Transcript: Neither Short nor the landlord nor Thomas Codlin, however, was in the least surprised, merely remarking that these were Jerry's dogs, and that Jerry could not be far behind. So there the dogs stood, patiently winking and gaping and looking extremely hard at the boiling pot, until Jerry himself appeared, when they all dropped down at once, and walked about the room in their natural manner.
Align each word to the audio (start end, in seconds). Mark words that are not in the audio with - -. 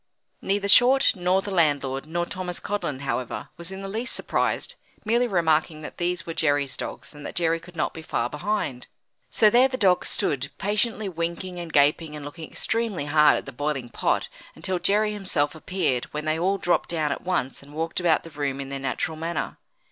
Neither 0.41 0.67
Short 0.67 1.13
nor 1.15 1.43
the 1.43 1.51
landlord 1.51 2.07
nor 2.07 2.25
Thomas 2.25 2.59
Codlin, 2.59 3.01
however, 3.01 3.49
was 3.55 3.71
in 3.71 3.83
the 3.83 3.87
least 3.87 4.15
surprised, 4.15 4.73
merely 5.05 5.27
remarking 5.27 5.81
that 5.81 5.97
these 5.99 6.25
were 6.25 6.33
Jerry's 6.33 6.75
dogs, 6.75 7.13
and 7.13 7.23
that 7.23 7.35
Jerry 7.35 7.59
could 7.59 7.75
not 7.75 7.93
be 7.93 8.01
far 8.01 8.27
behind. 8.27 8.87
So 9.29 9.51
there 9.51 9.67
the 9.67 9.77
dogs 9.77 10.09
stood, 10.09 10.49
patiently 10.57 11.07
winking 11.07 11.59
and 11.59 11.71
gaping 11.71 12.15
and 12.15 12.25
looking 12.25 12.49
extremely 12.49 13.05
hard 13.05 13.37
at 13.37 13.45
the 13.45 13.51
boiling 13.51 13.89
pot, 13.89 14.27
until 14.55 14.79
Jerry 14.79 15.13
himself 15.13 15.53
appeared, 15.53 16.05
when 16.05 16.25
they 16.25 16.39
all 16.39 16.57
dropped 16.57 16.89
down 16.89 17.11
at 17.11 17.21
once, 17.21 17.61
and 17.61 17.71
walked 17.71 17.99
about 17.99 18.23
the 18.23 18.31
room 18.31 18.59
in 18.59 18.69
their 18.69 18.79
natural 18.79 19.17
manner. 19.17 19.59